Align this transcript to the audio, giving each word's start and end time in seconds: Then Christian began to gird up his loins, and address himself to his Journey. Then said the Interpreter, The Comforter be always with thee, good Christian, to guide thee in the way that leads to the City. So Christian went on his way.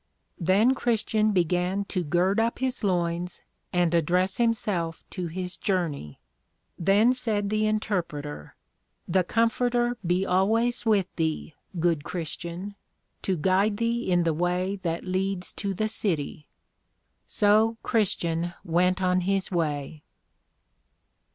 Then 0.39 0.73
Christian 0.73 1.31
began 1.31 1.85
to 1.85 2.03
gird 2.03 2.39
up 2.39 2.57
his 2.57 2.83
loins, 2.83 3.43
and 3.71 3.93
address 3.93 4.37
himself 4.37 5.03
to 5.11 5.27
his 5.27 5.55
Journey. 5.55 6.19
Then 6.79 7.13
said 7.13 7.51
the 7.51 7.67
Interpreter, 7.67 8.55
The 9.07 9.23
Comforter 9.23 9.99
be 10.03 10.25
always 10.25 10.87
with 10.87 11.15
thee, 11.17 11.53
good 11.79 12.03
Christian, 12.03 12.73
to 13.21 13.37
guide 13.37 13.77
thee 13.77 14.09
in 14.09 14.23
the 14.23 14.33
way 14.33 14.77
that 14.77 15.05
leads 15.05 15.53
to 15.53 15.71
the 15.71 15.87
City. 15.87 16.47
So 17.27 17.77
Christian 17.83 18.55
went 18.63 19.03
on 19.03 19.21
his 19.21 19.51
way. 19.51 20.01